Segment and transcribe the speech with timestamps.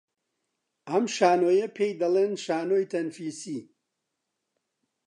[0.89, 3.59] ئەم شانۆییە پێی دەڵێن شانۆی تەنفیسی